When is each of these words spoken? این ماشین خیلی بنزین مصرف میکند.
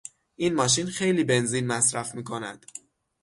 این 0.35 0.53
ماشین 0.55 0.87
خیلی 0.87 1.23
بنزین 1.23 1.67
مصرف 1.67 2.15
میکند. 2.15 2.65